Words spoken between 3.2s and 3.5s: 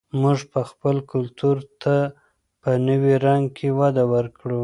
رنګ